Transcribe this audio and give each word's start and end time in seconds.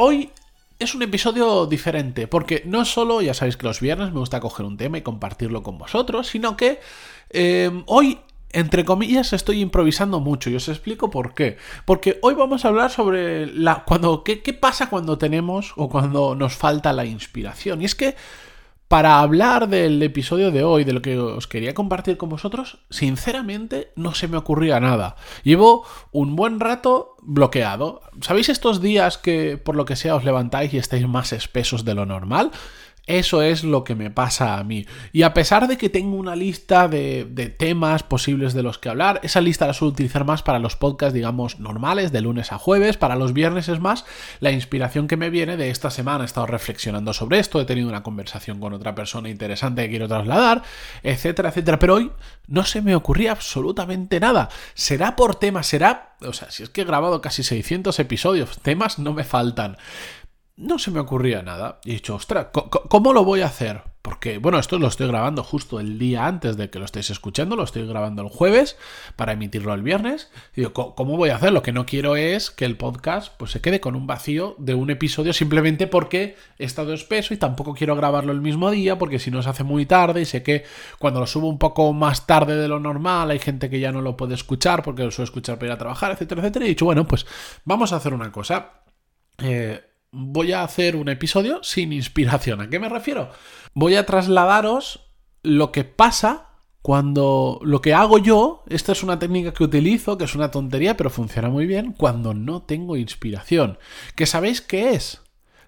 Hoy 0.00 0.30
es 0.78 0.94
un 0.94 1.02
episodio 1.02 1.66
diferente, 1.66 2.28
porque 2.28 2.62
no 2.64 2.84
solo, 2.84 3.20
ya 3.20 3.34
sabéis 3.34 3.56
que 3.56 3.66
los 3.66 3.80
viernes 3.80 4.12
me 4.12 4.20
gusta 4.20 4.38
coger 4.38 4.64
un 4.64 4.76
tema 4.76 4.96
y 4.96 5.02
compartirlo 5.02 5.64
con 5.64 5.76
vosotros, 5.76 6.28
sino 6.28 6.56
que 6.56 6.78
eh, 7.30 7.82
hoy 7.86 8.20
entre 8.52 8.84
comillas, 8.84 9.32
estoy 9.32 9.60
improvisando 9.60 10.20
mucho 10.20 10.50
y 10.50 10.54
os 10.54 10.68
explico 10.68 11.10
por 11.10 11.34
qué. 11.34 11.56
Porque 11.84 12.20
hoy 12.22 12.34
vamos 12.34 12.64
a 12.64 12.68
hablar 12.68 12.92
sobre 12.92 13.46
la, 13.46 13.82
cuando, 13.84 14.22
qué 14.22 14.38
pasa 14.54 14.88
cuando 14.88 15.18
tenemos 15.18 15.72
o 15.74 15.88
cuando 15.88 16.36
nos 16.36 16.54
falta 16.54 16.92
la 16.92 17.04
inspiración. 17.04 17.82
Y 17.82 17.84
es 17.84 17.96
que 17.96 18.14
para 18.88 19.20
hablar 19.20 19.68
del 19.68 20.02
episodio 20.02 20.50
de 20.50 20.64
hoy, 20.64 20.84
de 20.84 20.94
lo 20.94 21.02
que 21.02 21.18
os 21.18 21.46
quería 21.46 21.74
compartir 21.74 22.16
con 22.16 22.30
vosotros, 22.30 22.78
sinceramente 22.88 23.92
no 23.96 24.14
se 24.14 24.28
me 24.28 24.38
ocurría 24.38 24.80
nada. 24.80 25.16
Llevo 25.44 25.84
un 26.10 26.36
buen 26.36 26.58
rato 26.58 27.16
bloqueado. 27.20 28.00
¿Sabéis 28.22 28.48
estos 28.48 28.80
días 28.80 29.18
que 29.18 29.58
por 29.58 29.76
lo 29.76 29.84
que 29.84 29.96
sea 29.96 30.16
os 30.16 30.24
levantáis 30.24 30.72
y 30.72 30.78
estáis 30.78 31.06
más 31.06 31.34
espesos 31.34 31.84
de 31.84 31.94
lo 31.94 32.06
normal? 32.06 32.50
Eso 33.08 33.40
es 33.40 33.64
lo 33.64 33.84
que 33.84 33.94
me 33.94 34.10
pasa 34.10 34.58
a 34.58 34.64
mí. 34.64 34.86
Y 35.12 35.22
a 35.22 35.32
pesar 35.32 35.66
de 35.66 35.78
que 35.78 35.88
tengo 35.88 36.14
una 36.16 36.36
lista 36.36 36.88
de, 36.88 37.24
temas 37.58 38.02
posibles 38.02 38.52
de 38.52 38.62
los 38.62 38.78
que 38.78 38.90
hablar, 38.90 39.18
esa 39.22 39.40
lista 39.40 39.66
la 39.66 39.72
suelo 39.72 39.92
utilizar 39.92 40.26
más 40.26 40.42
para 40.42 40.58
los 40.58 40.76
podcasts, 40.76 41.14
digamos, 41.14 41.58
normales, 41.58 42.12
de 42.12 42.20
lunes 42.20 42.52
a 42.52 42.58
jueves. 42.58 42.98
Para 42.98 43.16
los 43.16 43.32
viernes 43.32 43.70
es 43.70 43.80
más 43.80 44.04
la 44.40 44.52
inspiración 44.52 45.08
que 45.08 45.16
me 45.16 45.30
viene 45.30 45.56
de 45.56 45.70
esta 45.70 45.90
semana. 45.90 46.24
He 46.24 46.26
estado 46.26 46.46
reflexionando 46.46 47.14
sobre 47.14 47.38
esto, 47.38 47.62
he 47.62 47.64
tenido 47.64 47.88
una 47.88 48.02
conversación 48.02 48.60
con 48.60 48.74
otra 48.74 48.94
persona 48.94 49.30
interesante 49.30 49.84
que 49.84 49.88
quiero 49.88 50.06
trasladar, 50.06 50.62
etcétera, 51.02 51.48
etcétera. 51.48 51.78
Pero 51.78 51.94
hoy 51.94 52.12
no 52.46 52.66
se 52.66 52.82
me 52.82 52.94
ocurría 52.94 53.32
absolutamente 53.32 54.20
nada. 54.20 54.50
Será 54.74 55.16
por 55.16 55.36
temas, 55.36 55.66
será... 55.66 56.16
O 56.20 56.34
sea, 56.34 56.50
si 56.50 56.62
es 56.62 56.68
que 56.68 56.82
he 56.82 56.84
grabado 56.84 57.22
casi 57.22 57.42
600 57.42 57.98
episodios, 58.00 58.58
temas 58.58 58.98
no 58.98 59.14
me 59.14 59.24
faltan 59.24 59.78
no 60.58 60.78
se 60.78 60.90
me 60.90 61.00
ocurría 61.00 61.42
nada. 61.42 61.80
Y 61.84 61.90
he 61.90 61.94
dicho, 61.94 62.16
ostras, 62.16 62.48
¿cómo 62.88 63.12
lo 63.12 63.24
voy 63.24 63.42
a 63.42 63.46
hacer? 63.46 63.82
Porque, 64.02 64.38
bueno, 64.38 64.58
esto 64.58 64.78
lo 64.78 64.88
estoy 64.88 65.06
grabando 65.06 65.44
justo 65.44 65.78
el 65.78 65.98
día 65.98 66.26
antes 66.26 66.56
de 66.56 66.68
que 66.70 66.78
lo 66.78 66.84
estéis 66.84 67.10
escuchando, 67.10 67.56
lo 67.56 67.62
estoy 67.62 67.86
grabando 67.86 68.22
el 68.22 68.28
jueves 68.28 68.76
para 69.14 69.32
emitirlo 69.32 69.72
el 69.72 69.82
viernes. 69.82 70.30
Y 70.54 70.62
digo, 70.62 70.94
¿cómo 70.94 71.16
voy 71.16 71.30
a 71.30 71.36
hacer? 71.36 71.52
Lo 71.52 71.62
que 71.62 71.72
no 71.72 71.86
quiero 71.86 72.16
es 72.16 72.50
que 72.50 72.64
el 72.64 72.76
podcast 72.76 73.32
pues, 73.36 73.52
se 73.52 73.60
quede 73.60 73.80
con 73.80 73.94
un 73.94 74.06
vacío 74.06 74.56
de 74.58 74.74
un 74.74 74.90
episodio 74.90 75.32
simplemente 75.32 75.86
porque 75.86 76.36
he 76.58 76.64
estado 76.64 76.92
espeso 76.92 77.34
y 77.34 77.36
tampoco 77.36 77.74
quiero 77.74 77.94
grabarlo 77.94 78.32
el 78.32 78.40
mismo 78.40 78.70
día 78.70 78.98
porque 78.98 79.18
si 79.20 79.30
no 79.30 79.42
se 79.42 79.50
hace 79.50 79.62
muy 79.62 79.86
tarde 79.86 80.22
y 80.22 80.24
sé 80.24 80.42
que 80.42 80.64
cuando 80.98 81.20
lo 81.20 81.26
subo 81.26 81.48
un 81.48 81.58
poco 81.58 81.92
más 81.92 82.26
tarde 82.26 82.56
de 82.56 82.66
lo 82.66 82.80
normal 82.80 83.30
hay 83.30 83.38
gente 83.38 83.70
que 83.70 83.78
ya 83.78 83.92
no 83.92 84.00
lo 84.00 84.16
puede 84.16 84.34
escuchar 84.34 84.82
porque 84.82 85.04
lo 85.04 85.10
suele 85.10 85.26
escuchar 85.26 85.56
para 85.56 85.66
ir 85.66 85.72
a 85.72 85.78
trabajar, 85.78 86.12
etcétera, 86.12 86.40
etcétera. 86.40 86.64
Y 86.64 86.68
he 86.68 86.70
dicho, 86.70 86.86
bueno, 86.86 87.06
pues 87.06 87.26
vamos 87.64 87.92
a 87.92 87.96
hacer 87.96 88.14
una 88.14 88.32
cosa. 88.32 88.72
Eh, 89.40 89.87
voy 90.10 90.52
a 90.52 90.62
hacer 90.62 90.96
un 90.96 91.08
episodio 91.08 91.60
sin 91.62 91.92
inspiración. 91.92 92.60
¿A 92.60 92.70
qué 92.70 92.78
me 92.78 92.88
refiero? 92.88 93.30
Voy 93.74 93.96
a 93.96 94.06
trasladaros 94.06 95.10
lo 95.42 95.72
que 95.72 95.84
pasa 95.84 96.48
cuando 96.82 97.60
lo 97.62 97.82
que 97.82 97.92
hago 97.92 98.18
yo, 98.18 98.64
esta 98.68 98.92
es 98.92 99.02
una 99.02 99.18
técnica 99.18 99.52
que 99.52 99.64
utilizo, 99.64 100.16
que 100.16 100.24
es 100.24 100.34
una 100.34 100.50
tontería, 100.50 100.96
pero 100.96 101.10
funciona 101.10 101.48
muy 101.50 101.66
bien, 101.66 101.92
cuando 101.92 102.34
no 102.34 102.62
tengo 102.62 102.96
inspiración. 102.96 103.78
¿Que 104.14 104.26
sabéis 104.26 104.62
qué 104.62 104.90
es? 104.94 105.20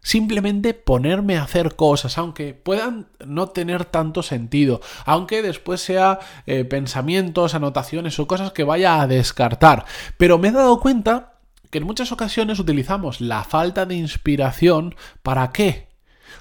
Simplemente 0.03 0.73
ponerme 0.73 1.37
a 1.37 1.43
hacer 1.43 1.77
cosas, 1.77 2.17
aunque 2.17 2.55
puedan 2.55 3.09
no 3.27 3.49
tener 3.49 3.85
tanto 3.85 4.23
sentido, 4.23 4.81
aunque 5.05 5.43
después 5.43 5.83
sea 5.83 6.21
eh, 6.47 6.65
pensamientos, 6.65 7.55
anotaciones 7.55 8.19
o 8.19 8.27
cosas 8.27 8.53
que 8.53 8.65
vaya 8.65 9.03
a 9.03 9.07
descartar. 9.07 9.85
Pero 10.17 10.39
me 10.39 10.49
he 10.49 10.53
dado 10.53 10.81
cuenta 10.81 11.30
que 11.71 11.79
en 11.79 11.85
muchas 11.85 12.13
ocasiones 12.13 12.59
utilizamos 12.59 13.21
la 13.21 13.45
falta 13.45 13.87
de 13.87 13.95
inspiración 13.95 14.95
para 15.23 15.53
qué? 15.53 15.89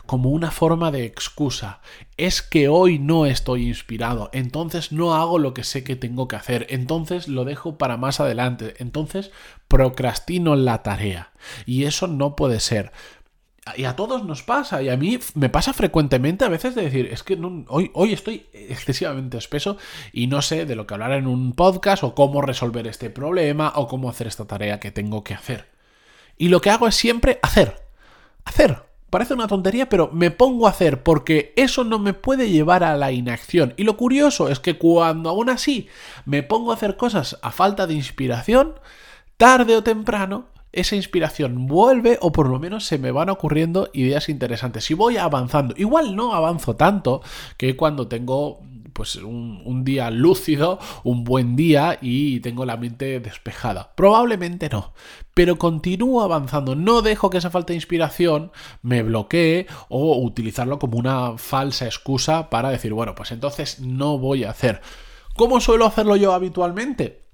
Como 0.06 0.30
una 0.30 0.52
forma 0.52 0.92
de 0.92 1.06
excusa. 1.06 1.82
Es 2.18 2.42
que 2.42 2.68
hoy 2.68 3.00
no 3.00 3.26
estoy 3.26 3.68
inspirado, 3.68 4.30
entonces 4.34 4.92
no 4.92 5.16
hago 5.16 5.40
lo 5.40 5.54
que 5.54 5.64
sé 5.64 5.84
que 5.84 5.96
tengo 5.96 6.28
que 6.28 6.36
hacer, 6.36 6.68
entonces 6.70 7.28
lo 7.28 7.46
dejo 7.46 7.78
para 7.78 7.98
más 7.98 8.20
adelante, 8.20 8.76
entonces 8.80 9.32
procrastino 9.68 10.56
la 10.56 10.84
tarea. 10.84 11.32
Y 11.66 11.86
eso 11.86 12.08
no 12.08 12.36
puede 12.36 12.60
ser 12.60 12.92
y 13.75 13.85
a 13.85 13.96
todos 13.96 14.24
nos 14.25 14.44
pasa, 14.44 14.81
y 14.81 14.90
a 14.90 14.97
mí 14.97 15.19
me 15.35 15.50
pasa 15.50 15.74
frecuentemente 15.74 16.46
a 16.46 16.50
veces 16.50 16.75
de 16.75 16.84
decir, 16.84 17.07
es 17.12 17.24
que 17.24 17.38
hoy, 17.68 17.91
hoy 17.94 18.13
estoy 18.13 18.46
excesivamente 18.53 19.38
espeso 19.38 19.78
y 20.13 20.28
no 20.28 20.41
sé 20.41 20.66
de 20.66 20.75
lo 20.75 20.88
que 20.88 20.94
hablar 20.94 21.13
en 21.13 21.28
un 21.28 21.53
podcast 21.53 22.03
o 22.03 22.16
cómo 22.16 22.41
resolver 22.41 22.88
este 22.88 23.09
problema 23.09 23.74
o 23.75 23.88
cómo 23.88 24.09
hacer 24.09 24.28
esta 24.28 24.46
tarea 24.46 24.80
que 24.80 24.91
tengo 24.91 25.24
que 25.24 25.34
hacer. 25.34 25.68
Y 26.38 26.47
lo 26.47 26.62
que 26.62 26.69
hago 26.69 26.88
es 26.88 26.96
siempre 26.96 27.40
hacer, 27.41 27.75
hacer. 28.46 28.90
Parece 29.09 29.34
una 29.34 29.47
tontería, 29.47 29.90
pero 29.90 30.09
me 30.13 30.30
pongo 30.30 30.68
a 30.68 30.69
hacer 30.69 31.01
porque 31.01 31.53
eso 31.56 31.84
no 31.84 31.97
me 31.97 32.13
puede 32.13 32.50
llevar 32.50 32.84
a 32.84 32.96
la 32.96 33.12
inacción. 33.12 33.74
Y 33.75 33.84
lo 33.84 33.97
curioso 33.97 34.50
es 34.50 34.59
que 34.59 34.78
cuando 34.78 35.30
aún 35.30 35.50
así 35.50 35.88
me 36.25 36.44
pongo 36.44 36.72
a 36.72 36.75
hacer 36.75 36.96
cosas 36.96 37.40
a 37.41 37.51
falta 37.51 37.88
de 37.88 37.96
inspiración, 37.96 38.75
tarde 39.38 39.75
o 39.75 39.84
temprano 39.84 40.46
esa 40.72 40.96
inspiración 40.96 41.68
vuelve 41.68 42.18
o 42.22 42.31
por 42.31 42.47
lo 42.47 42.59
menos 42.59 42.85
se 42.85 42.97
me 42.97 43.12
van 43.12 43.30
ocurriendo 43.30 43.90
ideas 43.94 44.30
interesantes 44.30 44.90
y 44.91 44.94
voy 44.94 45.18
avanzando. 45.18 45.74
Igual 45.78 46.16
no 46.16 46.34
avanzo 46.34 46.75
tanto 46.75 47.22
que 47.57 47.75
cuando 47.75 48.07
tengo 48.07 48.62
pues 48.94 49.16
un, 49.16 49.62
un, 49.63 49.85
día 49.85 50.12
lúcido, 50.12 50.78
un 51.06 51.24
buen 51.24 51.56
día 51.56 51.97
y 52.02 52.41
tengo 52.41 52.66
la 52.66 52.75
mente 52.75 53.22
despejada. 53.22 53.94
Probablemente 53.96 54.68
no, 54.68 54.94
pero 55.34 55.57
continúo 55.57 56.22
avanzando. 56.22 56.75
No 56.75 57.01
dejo 57.01 57.30
que 57.30 57.38
esa 57.38 57.50
falta 57.50 57.72
de 57.72 57.75
inspiración 57.75 58.51
me 58.81 59.01
bloquee 59.01 59.68
o 59.88 60.18
utilizarlo 60.22 60.80
como 60.80 60.97
una 60.97 61.38
falsa 61.38 61.86
excusa 61.86 62.50
para 62.50 62.72
decir, 62.72 62.94
bueno, 62.94 63.16
pues 63.16 63.31
entonces 63.31 63.80
no 63.80 64.18
voy 64.18 64.44
a 64.44 64.51
hacer. 64.51 64.81
¿Cómo 65.38 65.62
suelo 65.62 65.86
hacerlo 65.86 66.18
yo 66.18 66.34
habitualmente? 66.34 67.29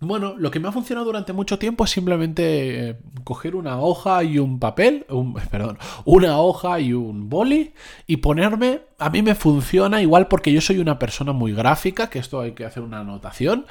Bueno, 0.00 0.36
lo 0.38 0.52
que 0.52 0.60
me 0.60 0.68
ha 0.68 0.72
funcionado 0.72 1.06
durante 1.06 1.32
mucho 1.32 1.58
tiempo 1.58 1.82
es 1.84 1.90
simplemente 1.90 2.90
eh, 2.90 2.96
coger 3.24 3.56
una 3.56 3.80
hoja 3.80 4.22
y 4.22 4.38
un 4.38 4.60
papel, 4.60 5.04
perdón, 5.50 5.78
una 6.04 6.38
hoja 6.38 6.78
y 6.78 6.92
un 6.92 7.28
boli 7.28 7.72
y 8.06 8.18
ponerme, 8.18 8.82
a 8.98 9.10
mí 9.10 9.22
me 9.22 9.34
funciona 9.34 10.00
igual 10.00 10.28
porque 10.28 10.52
yo 10.52 10.60
soy 10.60 10.78
una 10.78 11.00
persona 11.00 11.32
muy 11.32 11.52
gráfica, 11.52 12.10
que 12.10 12.20
esto 12.20 12.40
hay 12.40 12.52
que 12.52 12.64
hacer 12.64 12.84
una 12.84 13.00
anotación. 13.00 13.66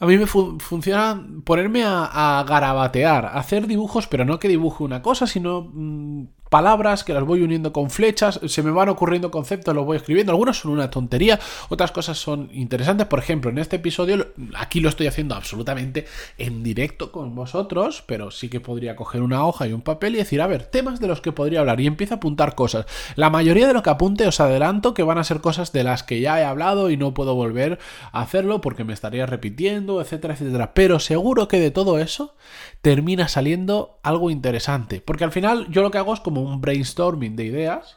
A 0.00 0.06
mí 0.06 0.18
me 0.18 0.26
funciona 0.26 1.24
ponerme 1.44 1.84
a, 1.84 2.44
garabatear, 2.48 3.26
hacer 3.34 3.66
dibujos, 3.66 4.06
pero 4.06 4.24
no 4.24 4.38
que 4.38 4.48
dibuje 4.48 4.82
una 4.82 5.02
cosa, 5.02 5.26
sino 5.26 5.70
mm, 5.72 6.24
palabras 6.54 7.02
que 7.02 7.12
las 7.12 7.24
voy 7.24 7.42
uniendo 7.42 7.72
con 7.72 7.90
flechas, 7.90 8.38
se 8.46 8.62
me 8.62 8.70
van 8.70 8.88
ocurriendo 8.88 9.32
conceptos, 9.32 9.74
los 9.74 9.84
voy 9.84 9.96
escribiendo, 9.96 10.30
algunos 10.30 10.60
son 10.60 10.70
una 10.70 10.88
tontería, 10.88 11.40
otras 11.68 11.90
cosas 11.90 12.16
son 12.16 12.48
interesantes, 12.52 13.08
por 13.08 13.18
ejemplo, 13.18 13.50
en 13.50 13.58
este 13.58 13.74
episodio 13.74 14.28
aquí 14.56 14.78
lo 14.78 14.88
estoy 14.88 15.08
haciendo 15.08 15.34
absolutamente 15.34 16.06
en 16.38 16.62
directo 16.62 17.10
con 17.10 17.34
vosotros, 17.34 18.04
pero 18.06 18.30
sí 18.30 18.48
que 18.48 18.60
podría 18.60 18.94
coger 18.94 19.22
una 19.22 19.44
hoja 19.44 19.66
y 19.66 19.72
un 19.72 19.82
papel 19.82 20.14
y 20.14 20.18
decir, 20.18 20.40
a 20.40 20.46
ver, 20.46 20.66
temas 20.66 21.00
de 21.00 21.08
los 21.08 21.20
que 21.20 21.32
podría 21.32 21.58
hablar. 21.58 21.80
Y 21.80 21.88
empiezo 21.88 22.14
a 22.14 22.18
apuntar 22.18 22.54
cosas. 22.54 22.86
La 23.16 23.30
mayoría 23.30 23.66
de 23.66 23.74
lo 23.74 23.82
que 23.82 23.90
apunte 23.90 24.24
os 24.28 24.38
adelanto 24.38 24.94
que 24.94 25.02
van 25.02 25.18
a 25.18 25.24
ser 25.24 25.40
cosas 25.40 25.72
de 25.72 25.82
las 25.82 26.04
que 26.04 26.20
ya 26.20 26.40
he 26.40 26.44
hablado 26.44 26.88
y 26.88 26.96
no 26.96 27.14
puedo 27.14 27.34
volver 27.34 27.80
a 28.12 28.20
hacerlo 28.20 28.60
porque 28.60 28.84
me 28.84 28.92
estaría 28.92 29.26
repitiendo, 29.26 30.00
etcétera, 30.00 30.34
etcétera, 30.34 30.72
pero 30.72 31.00
seguro 31.00 31.48
que 31.48 31.58
de 31.58 31.72
todo 31.72 31.98
eso 31.98 32.36
termina 32.84 33.28
saliendo 33.28 33.98
algo 34.02 34.28
interesante, 34.28 35.00
porque 35.00 35.24
al 35.24 35.32
final 35.32 35.66
yo 35.70 35.80
lo 35.80 35.90
que 35.90 35.96
hago 35.96 36.12
es 36.12 36.20
como 36.20 36.42
un 36.42 36.60
brainstorming 36.60 37.34
de 37.34 37.46
ideas, 37.46 37.96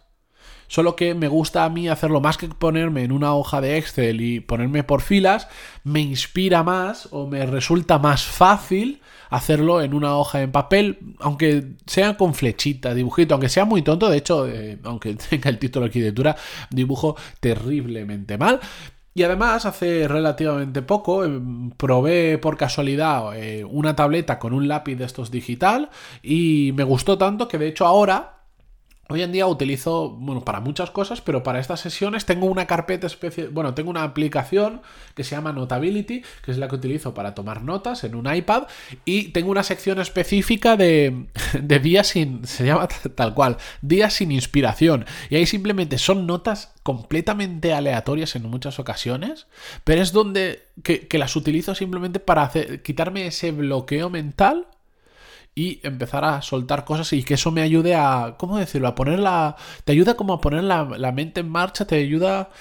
solo 0.70 0.96
que 0.96 1.14
me 1.14 1.28
gusta 1.28 1.66
a 1.66 1.70
mí 1.70 1.90
hacerlo 1.90 2.22
más 2.22 2.38
que 2.38 2.48
ponerme 2.48 3.04
en 3.04 3.12
una 3.12 3.36
hoja 3.36 3.60
de 3.60 3.78
Excel 3.78 4.22
y 4.22 4.40
ponerme 4.40 4.86
por 4.86 5.02
filas, 5.02 5.50
me 5.84 6.00
inspira 6.00 6.64
más 6.64 7.10
o 7.12 7.28
me 7.28 7.46
resulta 7.46 8.00
más 8.00 8.24
fácil 8.24 9.02
hacerlo 9.30 9.82
en 9.82 9.94
una 9.94 10.16
hoja 10.16 10.42
en 10.42 10.54
papel, 10.54 11.16
aunque 11.20 11.74
sea 11.86 12.16
con 12.16 12.34
flechita, 12.34 12.94
dibujito, 12.94 13.34
aunque 13.34 13.50
sea 13.50 13.66
muy 13.66 13.82
tonto, 13.82 14.10
de 14.10 14.18
hecho, 14.18 14.48
eh, 14.48 14.80
aunque 14.86 15.16
tenga 15.30 15.50
el 15.50 15.60
título 15.60 15.84
de 15.84 15.90
arquitectura, 15.90 16.38
dibujo 16.70 17.18
terriblemente 17.42 18.38
mal, 18.38 18.62
Y 19.18 19.24
además, 19.24 19.66
hace 19.66 20.08
relativamente 20.08 20.84
poco 20.84 21.26
em, 21.26 21.72
probé 21.72 22.38
por 22.38 22.56
casualidad 22.56 23.36
eh, 23.36 23.66
una 23.66 23.96
tableta 23.96 24.38
con 24.38 24.54
un 24.54 24.68
lápiz 24.68 24.96
de 24.96 25.06
estos 25.06 25.32
digital 25.32 25.90
y 26.22 26.72
me 26.76 26.84
gustó 26.84 27.18
tanto 27.18 27.48
que 27.48 27.58
de 27.58 27.66
hecho 27.66 27.88
ahora 27.88 28.37
Hoy 29.10 29.22
en 29.22 29.32
día 29.32 29.48
utilizo, 29.48 30.10
bueno, 30.10 30.44
para 30.44 30.60
muchas 30.60 30.92
cosas, 30.92 31.22
pero 31.22 31.42
para 31.42 31.60
estas 31.60 31.80
sesiones 31.80 32.26
tengo 32.26 32.46
una 32.46 32.68
carpeta 32.68 33.08
especie, 33.08 33.48
bueno, 33.48 33.74
tengo 33.74 33.90
una 33.90 34.04
aplicación 34.04 34.82
que 35.16 35.24
se 35.24 35.36
llama 35.36 35.54
Notability, 35.54 36.24
que 36.44 36.52
es 36.52 36.58
la 36.58 36.68
que 36.68 36.76
utilizo 36.76 37.14
para 37.14 37.34
tomar 37.34 37.64
notas 37.64 38.04
en 38.04 38.16
un 38.16 38.34
iPad, 38.34 38.64
y 39.06 39.30
tengo 39.30 39.50
una 39.50 39.64
sección 39.64 40.00
específica 40.00 40.76
de, 40.76 41.28
de 41.62 41.80
días 41.80 42.08
sin, 42.08 42.46
se 42.46 42.66
llama 42.66 42.88
tal 43.16 43.34
cual, 43.34 43.58
días 43.82 44.14
sin 44.14 44.32
inspiración, 44.32 45.06
y 45.30 45.38
ahí 45.38 45.46
simplemente 45.46 45.98
son 45.98 46.28
notas 46.28 46.74
completamente 46.84 47.74
aleatorias 47.74 48.36
en 48.36 48.44
muchas 48.44 48.78
ocasiones, 48.80 49.48
pero 49.84 50.02
es 50.02 50.12
donde 50.12 50.68
que, 50.84 51.08
las 51.18 51.36
utilizo 51.36 51.74
simplemente 51.76 52.20
para 52.20 52.52
quitarme 52.84 53.28
ese 53.28 53.52
bloqueo 53.52 54.10
mental 54.10 54.68
y 55.58 55.80
empezar 55.82 56.24
a 56.24 56.44
soltar 56.44 56.86
cosas 56.86 57.12
y 57.14 57.24
que 57.24 57.34
eso 57.34 57.50
me 57.50 57.64
ayude 57.64 57.96
a, 57.96 58.36
¿cómo 58.38 58.60
decirlo? 58.60 58.90
A 58.90 58.94
poner 58.94 59.18
la... 59.18 59.56
Te 59.86 59.92
ayuda 59.92 60.14
como 60.14 60.34
a 60.34 60.40
poner 60.40 60.64
la, 60.64 61.12
mente 61.12 61.40
en 61.40 61.50
marcha, 61.50 61.88
te 61.88 61.96
ayuda... 61.96 62.52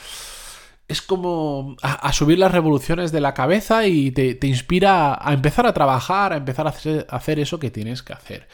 Es 0.88 1.02
como 1.02 1.76
a, 1.82 2.12
subir 2.12 2.38
las 2.38 2.52
revoluciones 2.52 3.10
de 3.10 3.20
la 3.20 3.34
cabeza 3.34 3.86
y 3.86 4.12
te, 4.12 4.38
inspira 4.46 5.18
a, 5.20 5.34
empezar 5.34 5.66
a 5.66 5.74
trabajar, 5.74 6.32
a 6.32 6.36
empezar 6.36 6.66
a 6.66 6.70
hacer, 6.70 7.06
hacer 7.10 7.40
eso 7.40 7.58
que 7.58 7.70
tienes 7.70 8.02
que 8.04 8.12
hacer. 8.12 8.46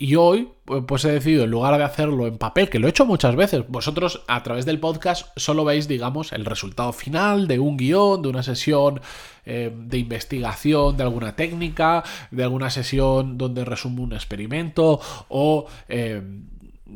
Y 0.00 0.14
hoy, 0.14 0.48
pues 0.86 1.04
he 1.04 1.12
decidido, 1.12 1.44
en 1.44 1.50
lugar 1.50 1.76
de 1.76 1.84
hacerlo 1.84 2.26
en 2.26 2.38
papel, 2.38 2.70
que 2.70 2.78
lo 2.78 2.86
he 2.86 2.90
hecho 2.90 3.04
muchas 3.04 3.36
veces, 3.36 3.64
vosotros 3.68 4.22
a 4.28 4.42
través 4.42 4.64
del 4.64 4.80
podcast 4.80 5.28
solo 5.36 5.62
veis, 5.62 5.88
digamos, 5.88 6.32
el 6.32 6.46
resultado 6.46 6.94
final 6.94 7.46
de 7.46 7.58
un 7.58 7.76
guion, 7.76 8.22
de 8.22 8.28
una 8.30 8.42
sesión 8.42 9.02
eh, 9.44 9.70
de 9.76 9.98
investigación 9.98 10.96
de 10.96 11.02
alguna 11.02 11.36
técnica, 11.36 12.02
de 12.30 12.44
alguna 12.44 12.70
sesión 12.70 13.36
donde 13.36 13.64
resumo 13.66 14.02
un 14.02 14.14
experimento 14.14 15.00
o... 15.28 15.66
Eh, 15.88 16.22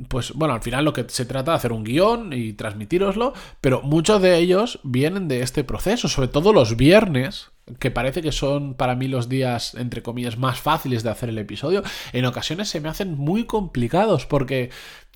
pues 0.08 0.32
bueno, 0.34 0.54
al 0.54 0.62
final 0.62 0.84
lo 0.84 0.92
que 0.92 1.04
se 1.08 1.24
trata 1.24 1.52
de 1.52 1.56
hacer 1.56 1.72
un 1.72 1.84
guion 1.84 2.32
y 2.32 2.52
transmitiroslo, 2.52 3.32
pero 3.60 3.82
muchos 3.82 4.20
de 4.20 4.36
ellos 4.38 4.80
vienen 4.82 5.28
de 5.28 5.42
este 5.42 5.64
proceso, 5.64 6.08
sobre 6.08 6.28
todo 6.28 6.52
los 6.52 6.76
viernes, 6.76 7.50
que 7.78 7.90
parece 7.90 8.22
que 8.22 8.32
son 8.32 8.74
para 8.74 8.94
mí 8.94 9.08
los 9.08 9.28
días, 9.28 9.74
entre 9.74 10.02
comillas, 10.02 10.38
más 10.38 10.60
fáciles 10.60 11.02
de 11.02 11.10
hacer 11.10 11.28
el 11.28 11.38
episodio, 11.38 11.82
en 12.12 12.26
ocasiones 12.26 12.68
se 12.68 12.80
me 12.80 12.88
hacen 12.88 13.16
muy 13.16 13.44
complicados 13.44 14.26
porque 14.26 14.70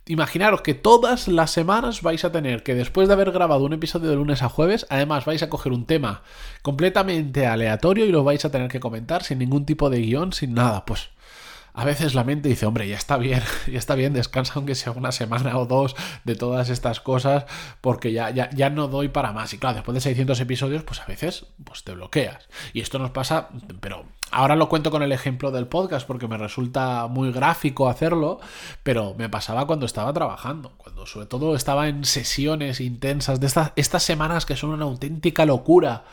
imaginaros 0.07 0.63
que 0.63 0.75
todas 0.75 1.29
las 1.29 1.51
semanas 1.51 2.01
vais 2.03 2.25
a 2.25 2.33
tener 2.33 2.63
que 2.63 2.75
después 2.75 3.09
de 3.09 3.15
haber 3.15 3.31
grabado 3.31 3.65
un 3.65 3.75
episodio 3.75 4.09
de 4.09 4.17
lunes 4.17 4.43
a 4.43 4.49
jueves, 4.49 4.87
además 4.89 5.27
vais 5.27 5.43
a 5.43 5.51
coger 5.51 5.73
un 5.73 5.85
tema 5.85 6.23
completamente 6.63 7.47
aleatorio 7.47 8.07
y 8.07 8.13
lo 8.13 8.25
vais 8.25 8.45
a 8.45 8.51
tener 8.51 8.69
que 8.71 8.81
comentar 8.81 9.23
sin 9.23 9.39
ningún 9.39 9.67
tipo 9.67 9.91
de 9.91 10.01
guion, 10.01 10.33
sin 10.33 10.55
nada, 10.55 10.87
pues 10.87 11.11
a 11.79 11.85
veces 11.85 12.17
la 12.17 12.25
mente 12.25 12.49
dice, 12.49 12.67
hombre, 12.67 12.89
ya 12.89 12.97
está 12.97 13.17
bien, 13.19 13.41
ya 13.69 13.79
está 13.79 13.95
bien, 13.95 14.13
descansa 14.13 14.55
aunque 14.57 14.75
sea 14.75 14.91
una 14.91 15.13
semana 15.13 15.57
o 15.57 15.65
dos 15.65 15.95
de 16.25 16.35
todas 16.35 16.71
estas 16.71 16.99
cosas, 16.99 17.45
porque 17.81 18.11
ya, 18.11 18.31
ya, 18.31 18.51
ya 18.51 18.69
no 18.69 18.89
doy 18.89 19.07
para 19.07 19.31
más. 19.31 19.55
Y 19.55 19.59
claro, 19.59 19.77
después 19.77 19.95
de 19.95 20.01
600 20.01 20.41
episodios, 20.41 20.83
pues 20.83 21.01
a 21.01 21.05
veces 21.05 21.47
pues 21.63 21.85
te 21.85 21.93
bloqueas. 21.93 22.49
Y 22.73 22.81
esto 22.81 22.99
nos 22.99 23.13
pasa, 23.13 23.51
pero 23.79 24.07
ahora 24.33 24.57
lo 24.57 24.69
cuento 24.69 24.91
con 24.91 25.05
el 25.05 25.13
ejemplo 25.13 25.53
del 25.53 25.69
podcast 25.69 26.05
porque 26.05 26.27
me 26.27 26.37
resulta 26.37 27.07
muy 27.07 27.31
gráfico 27.31 27.89
hacerlo, 27.89 28.41
pero 28.83 29.15
me 29.17 29.29
pasaba 29.29 29.65
cuando 29.69 29.87
estaba 29.87 30.13
trabajando, 30.13 30.73
cuando 30.79 31.07
sobre 31.07 31.27
todo 31.27 31.55
estaba 31.55 31.87
en 31.87 32.05
sesiones 32.05 32.81
intensas 32.81 33.39
de 33.39 33.47
estas, 33.47 33.71
estas 33.77 34.03
semanas 34.03 34.47
que 34.47 34.57
son 34.57 34.71
una 34.71 34.85
auténtica 34.85 35.47
locura, 35.47 36.07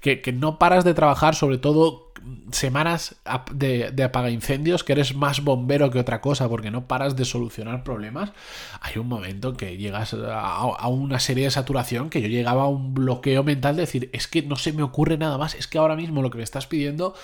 que, 0.00 0.20
que 0.20 0.32
no 0.32 0.58
paras 0.58 0.82
de 0.82 0.94
trabajar, 0.94 1.36
sobre 1.36 1.58
todo 1.58 2.11
semanas 2.52 3.16
de, 3.52 3.90
de 3.90 4.04
apaga 4.04 4.30
incendios, 4.30 4.84
que 4.84 4.92
eres 4.92 5.14
más 5.14 5.42
bombero 5.42 5.90
que 5.90 5.98
otra 5.98 6.20
cosa 6.20 6.48
porque 6.48 6.70
no 6.70 6.86
paras 6.86 7.16
de 7.16 7.24
solucionar 7.24 7.84
problemas, 7.84 8.32
hay 8.80 8.98
un 8.98 9.08
momento 9.08 9.50
en 9.50 9.56
que 9.56 9.76
llegas 9.76 10.14
a, 10.14 10.88
una 10.88 11.20
serie 11.20 11.44
de 11.44 11.50
saturación 11.50 12.10
que 12.10 12.20
yo 12.20 12.28
llegaba 12.28 12.64
a 12.64 12.68
un 12.68 12.94
bloqueo 12.94 13.44
mental 13.44 13.76
de 13.76 13.82
decir, 13.82 14.10
es 14.12 14.28
que 14.28 14.42
no 14.42 14.56
se 14.56 14.72
me 14.72 14.82
ocurre 14.82 15.18
nada 15.18 15.38
más, 15.38 15.54
es 15.54 15.66
que 15.66 15.78
ahora 15.78 15.96
mismo 15.96 16.22
lo 16.22 16.30
que 16.30 16.38
me 16.38 16.44
estás 16.44 16.66
pidiendo, 16.66 17.14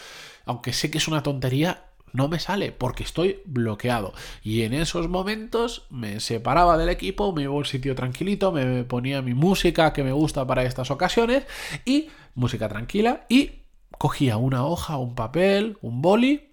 aunque 0.44 0.72
sé 0.72 0.90
que 0.90 0.98
es 0.98 1.08
una 1.08 1.22
tontería, 1.22 1.84
no 2.12 2.28
me 2.28 2.38
sale 2.38 2.72
porque 2.72 3.02
estoy 3.02 3.40
bloqueado. 3.44 4.14
Y 4.42 4.62
en 4.62 4.72
esos 4.72 5.08
momentos 5.08 5.84
me 5.90 6.20
separaba 6.20 6.78
del 6.78 6.88
equipo, 6.88 7.32
me 7.32 7.42
iba 7.42 7.52
a 7.52 7.56
un 7.56 7.64
sitio 7.64 7.94
tranquilito, 7.94 8.52
me 8.52 8.84
ponía 8.84 9.22
mi 9.22 9.34
música 9.34 9.92
que 9.92 10.02
me 10.02 10.12
gusta 10.12 10.46
para 10.46 10.64
estas 10.64 10.90
ocasiones 10.90 11.44
y 11.84 12.08
música 12.34 12.68
tranquila 12.68 13.26
y 13.28 13.52
cogía 13.98 14.36
una 14.36 14.64
hoja, 14.64 14.96
un 14.96 15.14
papel, 15.14 15.76
un 15.82 16.00
boli 16.00 16.52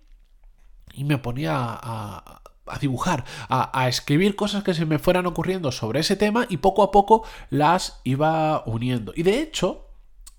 y 0.94 1.04
me 1.04 1.18
ponía 1.18 1.54
a, 1.56 2.42
dibujar, 2.80 3.26
a, 3.50 3.88
escribir 3.88 4.36
cosas 4.36 4.64
que 4.64 4.74
se 4.74 4.86
me 4.86 5.00
fueran 5.00 5.26
ocurriendo 5.26 5.72
sobre 5.72 6.00
ese 6.00 6.16
tema 6.16 6.48
y 6.50 6.58
poco 6.58 6.84
a 6.84 6.92
poco 6.92 7.24
las 7.50 8.02
iba 8.04 8.64
uniendo. 8.66 9.14
Y 9.16 9.24
de 9.24 9.40
hecho, 9.40 9.88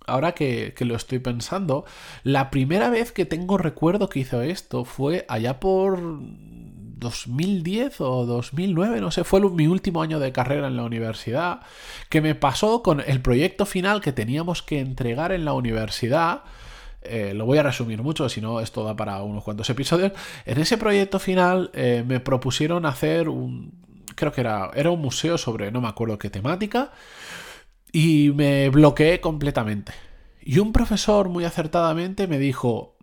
ahora 0.07 0.33
que, 0.33 0.75
que, 0.77 0.85
lo 0.85 0.97
estoy 0.97 1.19
pensando, 1.19 1.85
la 2.25 2.51
primera 2.51 2.91
vez 2.91 3.13
que 3.13 3.27
tengo 3.27 3.59
recuerdo 3.59 4.09
que 4.09 4.21
hizo 4.21 4.43
esto 4.43 4.85
fue 4.85 5.25
allá 5.29 5.61
por 5.61 6.01
2010 6.99 8.01
o 8.01 8.25
2009, 8.25 9.01
no 9.01 9.11
sé, 9.11 9.25
fue 9.25 9.41
mi 9.51 9.67
último 9.67 10.03
año 10.03 10.19
de 10.19 10.33
carrera 10.33 10.67
en 10.67 10.77
la 10.77 10.85
universidad, 10.85 11.61
que 12.09 12.23
me 12.23 12.35
pasó 12.35 12.83
con 12.83 13.03
el 13.07 13.21
proyecto 13.21 13.67
final 13.67 14.01
que 14.01 14.13
teníamos 14.13 14.63
que 14.63 14.81
entregar 14.81 15.33
en 15.33 15.45
la 15.45 15.53
universidad 15.53 16.43
eh, 17.09 17.35
lo 17.35 17.47
voy 17.47 17.59
a 17.59 17.63
resumir 17.63 18.03
mucho, 18.03 18.29
si 18.29 18.41
no 18.41 18.61
esto 18.61 18.85
da 18.85 18.97
para 18.97 19.23
unos 19.23 19.45
cuantos 19.45 19.69
episodios. 19.71 20.13
En 20.45 20.59
ese 20.59 20.79
proyecto 20.79 21.19
final 21.19 21.71
eh, 21.75 22.05
me 22.07 22.21
propusieron 22.21 22.87
hacer 22.87 23.29
un, 23.29 23.73
creo 24.15 24.33
que 24.33 24.41
era, 24.41 24.71
era 24.75 24.91
un 24.91 25.01
museo 25.01 25.39
sobre 25.39 25.71
no 25.71 25.81
me 25.81 25.89
acuerdo 25.89 26.19
qué 26.19 26.31
temática, 26.31 26.93
y 27.93 28.31
me 28.35 28.69
bloqueé 28.69 29.21
completamente. 29.21 29.93
Y 30.43 30.59
un 30.59 30.73
profesor 30.73 31.29
muy 31.29 31.45
acertadamente 31.45 32.27
me 32.27 32.39
dijo, 32.39 32.97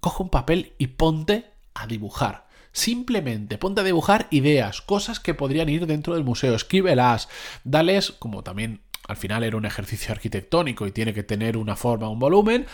coge 0.00 0.22
un 0.22 0.30
papel 0.30 0.72
y 0.78 0.88
ponte 0.88 1.46
a 1.74 1.86
dibujar. 1.86 2.46
Simplemente 2.72 3.58
ponte 3.58 3.80
a 3.80 3.84
dibujar 3.84 4.26
ideas, 4.30 4.80
cosas 4.80 5.20
que 5.20 5.34
podrían 5.34 5.68
ir 5.68 5.86
dentro 5.86 6.14
del 6.14 6.24
museo, 6.24 6.54
escríbelas, 6.54 7.28
dales, 7.64 8.12
como 8.12 8.42
también 8.42 8.80
al 9.06 9.16
final 9.16 9.44
era 9.44 9.56
un 9.56 9.66
ejercicio 9.66 10.12
arquitectónico 10.12 10.86
y 10.86 10.92
tiene 10.92 11.12
que 11.12 11.22
tener 11.22 11.56
una 11.56 11.76
forma, 11.76 12.08
un 12.08 12.18
volumen, 12.18 12.66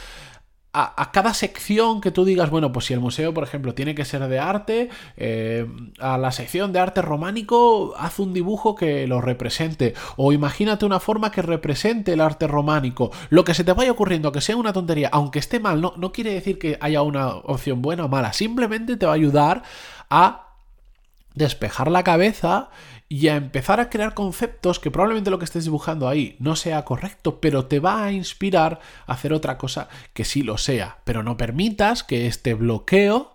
a, 0.73 1.11
cada 1.13 1.35
sección 1.35 2.01
que 2.01 2.11
tú 2.11 2.25
digas, 2.25 2.51
bueno, 2.51 2.73
pues 2.73 2.87
si 2.87 2.95
el 2.95 3.01
museo, 3.01 3.35
por 3.35 3.43
ejemplo, 3.43 3.75
tiene 3.75 3.95
que 3.95 4.05
ser 4.05 4.27
de 4.29 4.39
arte, 4.39 4.89
eh, 5.17 5.67
a 5.99 6.17
la 6.17 6.31
sección 6.31 6.73
de 6.73 6.79
arte 6.79 7.03
románico, 7.03 7.95
haz 7.99 8.21
un 8.21 8.33
dibujo 8.33 8.75
que 8.77 9.07
lo 9.07 9.21
represente. 9.21 9.95
O 10.17 10.33
imagínate 10.33 10.87
una 10.87 11.01
forma 11.01 11.33
que 11.33 11.43
represente 11.43 12.13
el 12.13 12.21
arte 12.21 12.47
románico. 12.47 13.11
Lo 13.31 13.45
que 13.45 13.55
se 13.55 13.65
te 13.65 13.73
vaya 13.73 13.91
ocurriendo, 13.91 14.31
que 14.31 14.41
sea 14.41 14.57
una 14.57 14.73
tontería, 14.73 15.09
aunque 15.13 15.41
esté 15.41 15.59
mal, 15.59 15.81
no, 15.81 15.95
no 15.97 16.13
quiere 16.13 16.35
decir 16.35 16.59
que 16.59 16.79
haya 16.81 17.03
una 17.03 17.29
opción 17.29 17.83
buena 17.83 18.05
o 18.05 18.09
mala. 18.09 18.33
Simplemente 18.33 18.97
te 18.97 19.07
va 19.07 19.13
a 19.13 19.17
ayudar 19.17 19.63
a 20.09 20.55
despejar 21.35 21.91
la 21.91 22.05
cabeza 22.05 22.71
y 23.13 23.27
a 23.27 23.35
empezar 23.35 23.81
a 23.81 23.91
crear 23.91 24.15
conceptos 24.15 24.79
que 24.79 24.93
probablemente 24.93 25.33
lo 25.33 25.41
que 25.41 25.45
estés 25.45 25.65
dibujando 25.65 26.07
ahí 26.07 26.37
no 26.39 26.55
sea 26.55 26.85
correcto, 26.85 27.41
pero 27.41 27.67
te 27.67 27.81
va 27.81 28.05
a 28.05 28.13
inspirar 28.13 28.79
a 29.05 29.15
hacer 29.15 29.33
otra 29.33 29.59
cosa 29.59 29.89
que 30.13 30.25
sí 30.25 30.45
lo 30.45 30.57
sea. 30.59 30.99
Pero 31.03 31.25
no 31.25 31.37
permitas 31.37 32.05
que 32.05 32.29
este 32.29 32.55
bloqueo 32.55 33.33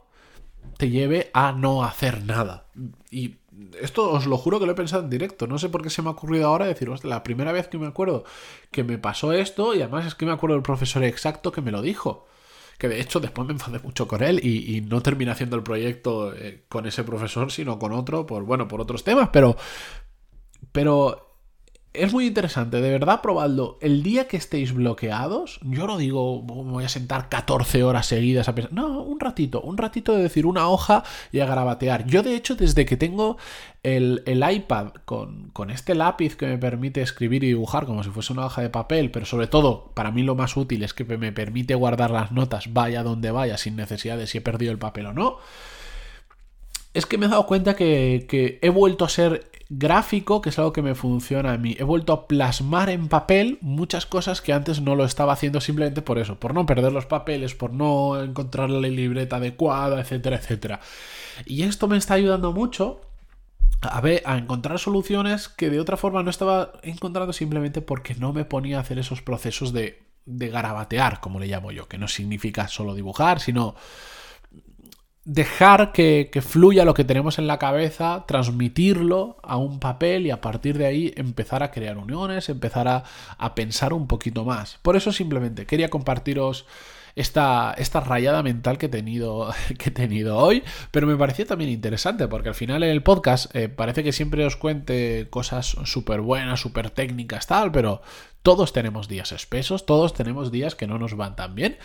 te 0.78 0.90
lleve 0.90 1.30
a 1.34 1.52
no 1.52 1.84
hacer 1.84 2.24
nada. 2.24 2.68
Y 3.12 3.36
esto 3.82 4.12
os 4.12 4.26
lo 4.28 4.38
juro 4.38 4.62
que 4.62 4.66
lo 4.66 4.72
he 4.72 4.76
pensado 4.76 5.04
en 5.04 5.10
directo. 5.10 5.46
No 5.46 5.60
sé 5.60 5.68
por 5.68 5.84
qué 5.84 5.90
se 5.90 6.02
me 6.02 6.08
ha 6.08 6.14
ocurrido 6.14 6.48
ahora 6.48 6.68
deciros 6.68 7.04
la 7.04 7.22
primera 7.22 7.52
vez 7.52 7.68
que 7.68 7.78
me 7.78 7.88
acuerdo 7.88 8.24
que 8.72 8.86
me 8.86 8.98
pasó 8.98 9.34
esto, 9.34 9.76
y 9.76 9.82
además 9.82 10.06
es 10.06 10.16
que 10.16 10.26
me 10.26 10.32
acuerdo 10.32 10.56
del 10.56 10.64
profesor 10.64 11.04
exacto 11.04 11.52
que 11.52 11.60
me 11.60 11.72
lo 11.72 11.82
dijo 11.82 12.26
que 12.78 12.88
de 12.88 13.00
hecho 13.00 13.20
después 13.20 13.48
me 13.48 13.54
enfadé 13.54 13.80
mucho 13.80 14.08
con 14.08 14.24
él 14.24 14.40
y, 14.44 14.82
no 14.82 15.02
terminé 15.02 15.32
haciendo 15.32 15.56
el 15.56 15.64
proyecto 15.64 16.34
eh, 16.36 16.66
con 16.68 16.86
ese 16.86 17.04
profesor, 17.04 17.52
sino 17.52 17.80
con 17.80 17.94
otro, 17.94 18.26
por 18.26 18.44
bueno, 18.44 18.68
por 18.68 18.82
otros 18.82 19.04
temas, 19.04 19.30
pero, 19.32 19.56
pero 20.72 21.25
es 22.00 22.14
muy 22.14 22.28
interesante, 22.28 22.82
de 22.82 22.90
verdad 22.90 23.22
probadlo. 23.22 23.78
El 23.82 24.04
día 24.04 24.28
que 24.28 24.38
estéis 24.38 24.74
bloqueados, 24.74 25.60
yo 25.64 25.88
no 25.88 25.98
digo 25.98 26.42
voy 26.42 26.84
a 26.84 26.90
sentar 26.90 27.30
14 27.30 27.84
horas 27.84 28.06
seguidas 28.06 28.48
a 28.48 28.56
pensar, 28.56 28.74
no, 28.74 29.02
un 29.02 29.20
ratito, 29.20 29.62
un 29.62 29.78
ratito 29.78 30.16
de 30.16 30.24
decir 30.24 30.46
una 30.46 30.68
hoja 30.68 31.04
y 31.32 31.40
a 31.40 31.46
grabatear. 31.46 32.06
Yo 32.06 32.24
de 32.24 32.36
hecho 32.36 32.56
desde 32.56 32.86
que 32.86 32.98
tengo 32.98 33.38
el, 33.84 34.24
iPad 34.28 34.90
con, 35.06 35.50
con, 35.52 35.70
este 35.70 35.96
lápiz 35.96 36.36
que 36.36 36.48
me 36.48 36.58
permite 36.58 37.02
escribir 37.02 37.44
y 37.44 37.48
dibujar 37.48 37.86
como 37.86 38.04
si 38.04 38.10
fuese 38.10 38.34
una 38.34 38.46
hoja 38.46 38.62
de 38.62 38.70
papel, 38.70 39.12
pero 39.12 39.26
sobre 39.26 39.48
todo 39.48 39.92
para 39.94 40.12
mí 40.12 40.24
lo 40.24 40.36
más 40.36 40.58
útil 40.58 40.84
es 40.84 40.94
que 40.94 41.06
me 41.06 41.32
permite 41.32 41.76
guardar 41.76 42.12
las 42.12 42.32
notas 42.32 42.74
vaya 42.74 43.04
donde 43.04 43.32
vaya 43.32 43.58
sin 43.58 43.76
necesidad 43.76 44.18
de 44.18 44.28
si 44.28 44.40
he 44.40 44.42
perdido 44.42 44.72
el 44.72 44.80
papel 44.80 45.08
o 45.08 45.14
no 45.14 45.38
es 46.96 47.06
que 47.06 47.18
me 47.18 47.26
he 47.26 47.30
dado 47.30 47.46
cuenta 47.46 47.76
que, 47.76 48.58
he 48.62 48.70
vuelto 48.70 49.04
a 49.04 49.10
ser 49.10 49.52
gráfico, 49.68 50.42
que 50.42 50.50
es 50.50 50.58
algo 50.58 50.72
que 50.72 50.82
me 50.82 50.96
funciona 50.96 51.52
a 51.52 51.58
mí. 51.58 51.76
He 51.78 51.84
vuelto 51.84 52.14
a 52.14 52.28
plasmar 52.28 52.90
en 52.90 53.10
papel 53.10 53.58
muchas 53.62 54.06
cosas 54.06 54.42
que 54.42 54.54
antes 54.54 54.80
no 54.80 54.96
lo 54.96 55.04
estaba 55.04 55.34
haciendo 55.34 55.60
simplemente 55.60 56.02
por 56.02 56.20
eso, 56.20 56.40
por 56.40 56.54
no 56.54 56.66
perder 56.66 56.94
los 56.94 57.06
papeles, 57.06 57.54
por 57.54 57.74
no 57.74 58.22
encontrar 58.22 58.70
la 58.70 58.88
libreta 58.88 59.36
adecuada, 59.36 60.00
etcétera, 60.00 60.38
etcétera. 60.38 60.80
Y 61.46 61.64
esto 61.64 61.90
me 61.90 61.98
está 61.98 62.14
ayudando 62.14 62.54
mucho 62.54 63.02
a, 63.82 64.00
ver, 64.00 64.24
a 64.26 64.38
encontrar 64.38 64.80
soluciones 64.80 65.50
que 65.50 65.70
de 65.70 65.82
otra 65.82 65.98
forma 65.98 66.24
no 66.24 66.30
estaba 66.30 66.72
encontrando 66.82 67.34
simplemente 67.34 67.82
porque 67.82 68.16
no 68.16 68.32
me 68.32 68.46
ponía 68.46 68.78
a 68.78 68.82
hacer 68.82 69.00
esos 69.00 69.22
procesos 69.22 69.74
de, 69.74 70.02
de 70.26 70.48
garabatear, 70.48 71.20
como 71.20 71.42
le 71.42 71.48
llamo 71.48 71.74
yo, 71.74 71.90
que 71.90 71.98
no 71.98 72.08
significa 72.08 72.70
solo 72.70 72.96
dibujar, 72.96 73.42
sino 73.42 73.76
dejar 75.26 75.92
que, 75.92 76.30
fluya 76.42 76.86
lo 76.86 76.94
que 76.94 77.04
tenemos 77.04 77.40
en 77.40 77.48
la 77.48 77.60
cabeza, 77.60 78.26
transmitirlo 78.28 79.38
a 79.44 79.58
un 79.58 79.80
papel 79.80 80.28
y 80.28 80.32
a 80.32 80.40
partir 80.40 80.78
de 80.78 80.86
ahí 80.86 81.14
empezar 81.18 81.64
a 81.64 81.72
crear 81.72 81.98
uniones, 81.98 82.48
empezar 82.50 82.88
a, 82.88 83.04
a 83.38 83.56
pensar 83.56 83.92
un 83.94 84.08
poquito 84.08 84.46
más. 84.46 84.78
Por 84.82 84.96
eso 84.96 85.12
simplemente 85.12 85.66
quería 85.66 85.90
compartiros 85.90 86.66
esta, 87.16 87.74
esta 87.78 88.02
rayada 88.02 88.44
mental 88.44 88.78
que 88.78 88.88
he, 88.88 88.90
tenido, 88.90 89.54
que 89.80 89.90
he 89.90 89.92
tenido 89.92 90.38
hoy, 90.38 90.64
pero 90.92 91.08
me 91.08 91.16
pareció 91.16 91.46
también 91.46 91.72
interesante 91.72 92.28
porque 92.28 92.50
al 92.50 92.56
final 92.56 92.84
en 92.84 92.90
el 92.90 93.04
podcast 93.04 93.54
eh, 93.56 93.70
parece 93.70 94.04
que 94.04 94.12
siempre 94.12 94.46
os 94.46 94.56
cuente 94.56 95.28
cosas 95.30 95.78
súper 95.86 96.22
buenas, 96.22 96.60
súper 96.60 96.92
técnicas, 96.92 97.48
tal, 97.48 97.72
pero 97.72 98.02
todos 98.44 98.74
tenemos 98.74 99.08
días 99.08 99.32
espesos, 99.32 99.86
todos 99.86 100.14
tenemos 100.14 100.52
días 100.52 100.76
que 100.76 100.88
no 100.88 101.00
nos 101.00 101.16
van 101.16 101.36
tan 101.36 101.56
bien. 101.56 101.78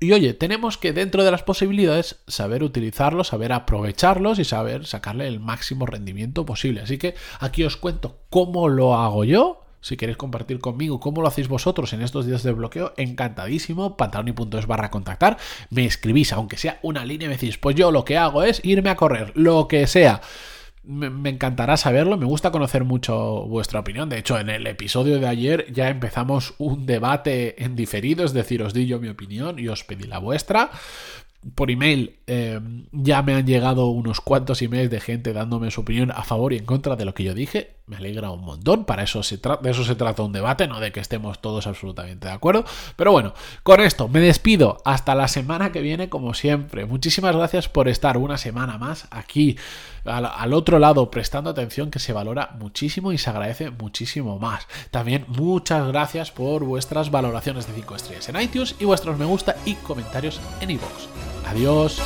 Y 0.00 0.12
oye, 0.12 0.32
tenemos 0.34 0.78
que 0.78 0.92
dentro 0.92 1.24
de 1.24 1.30
las 1.30 1.42
posibilidades 1.42 2.20
saber 2.28 2.62
utilizarlos, 2.62 3.28
saber 3.28 3.52
aprovecharlos 3.52 4.38
y 4.38 4.44
saber 4.44 4.86
sacarle 4.86 5.26
el 5.26 5.40
máximo 5.40 5.86
rendimiento 5.86 6.46
posible. 6.46 6.80
Así 6.80 6.98
que 6.98 7.14
aquí 7.40 7.64
os 7.64 7.76
cuento 7.76 8.18
cómo 8.30 8.68
lo 8.68 8.94
hago 8.94 9.24
yo 9.24 9.64
si 9.80 9.96
queréis 9.96 10.18
compartir 10.18 10.58
conmigo 10.58 11.00
cómo 11.00 11.22
lo 11.22 11.28
hacéis 11.28 11.48
vosotros 11.48 11.92
en 11.92 12.02
estos 12.02 12.26
días 12.26 12.42
de 12.42 12.52
bloqueo, 12.52 12.92
encantadísimo. 12.96 13.96
Pantaloni.es 13.96 14.66
barra 14.66 14.90
contactar. 14.90 15.38
Me 15.70 15.84
escribís, 15.84 16.32
aunque 16.32 16.56
sea 16.56 16.78
una 16.82 17.04
línea, 17.04 17.28
me 17.28 17.34
decís, 17.34 17.58
pues 17.58 17.76
yo 17.76 17.92
lo 17.92 18.04
que 18.04 18.18
hago 18.18 18.42
es 18.42 18.60
irme 18.64 18.90
a 18.90 18.96
correr, 18.96 19.32
lo 19.34 19.68
que 19.68 19.86
sea. 19.86 20.20
Me, 20.90 21.28
encantará 21.28 21.76
saberlo, 21.76 22.16
me 22.16 22.24
gusta 22.24 22.50
conocer 22.50 22.82
mucho 22.82 23.44
vuestra 23.44 23.80
opinión. 23.80 24.08
De 24.08 24.16
hecho, 24.16 24.38
en 24.38 24.48
el 24.48 24.66
episodio 24.66 25.20
de 25.20 25.28
ayer 25.28 25.70
ya 25.70 25.90
empezamos 25.90 26.54
un 26.56 26.86
debate 26.86 27.62
en 27.62 27.76
diferido, 27.76 28.24
es 28.24 28.32
decir, 28.32 28.62
os 28.62 28.72
di 28.72 28.86
yo 28.86 28.98
mi 28.98 29.08
opinión 29.08 29.58
y 29.58 29.68
os 29.68 29.84
pedí 29.84 30.04
la 30.04 30.18
vuestra 30.18 30.70
por 31.54 31.70
email 31.70 32.18
eh, 32.26 32.60
ya 32.90 33.22
me 33.22 33.34
han 33.34 33.46
llegado 33.46 33.86
unos 33.86 34.20
cuantos 34.20 34.60
emails 34.60 34.90
de 34.90 35.00
gente 35.00 35.32
dándome 35.32 35.70
su 35.70 35.82
opinión 35.82 36.10
a 36.10 36.24
favor 36.24 36.52
y 36.52 36.56
en 36.56 36.64
contra 36.64 36.96
de 36.96 37.04
lo 37.04 37.14
que 37.14 37.24
yo 37.24 37.34
dije. 37.34 37.76
Me 37.86 37.96
alegra 37.96 38.30
un 38.30 38.44
montón. 38.44 38.84
Para 38.84 39.04
eso 39.04 39.22
se 39.22 39.36
de 39.36 39.70
eso 39.70 39.84
se 39.84 39.94
trata 39.94 40.22
un 40.22 40.32
debate, 40.32 40.66
no 40.66 40.80
de 40.80 40.92
que 40.92 41.00
estemos 41.00 41.40
todos 41.40 41.66
absolutamente 41.66 42.26
de 42.26 42.34
acuerdo. 42.34 42.64
Pero 42.96 43.12
bueno, 43.12 43.34
con 43.62 43.80
esto 43.80 44.08
me 44.08 44.20
despido. 44.20 44.82
Hasta 44.84 45.14
la 45.14 45.28
semana 45.28 45.72
que 45.72 45.80
viene, 45.80 46.08
como 46.08 46.34
siempre. 46.34 46.84
Muchísimas 46.84 47.34
gracias 47.34 47.68
por 47.68 47.88
estar 47.88 48.18
una 48.18 48.36
semana 48.36 48.76
más 48.76 49.06
aquí 49.10 49.56
al, 50.08 50.52
otro 50.52 50.78
lado 50.78 51.10
prestando 51.10 51.50
atención 51.50 51.90
que 51.90 51.98
se 51.98 52.12
valora 52.12 52.56
muchísimo 52.58 53.12
y 53.12 53.18
se 53.18 53.30
agradece 53.30 53.70
muchísimo 53.70 54.38
más. 54.38 54.66
También 54.90 55.24
muchas 55.28 55.86
gracias 55.88 56.30
por 56.30 56.64
vuestras 56.64 57.10
valoraciones 57.10 57.66
de 57.66 57.74
5 57.74 57.96
estrellas 57.96 58.28
en 58.28 58.40
iTunes 58.40 58.74
y 58.78 58.84
vuestros 58.84 59.18
me 59.18 59.24
gusta 59.24 59.56
y 59.64 59.74
comentarios 59.74 60.40
en 60.60 60.70
iVoox. 60.70 61.08
Adiós. 61.46 62.00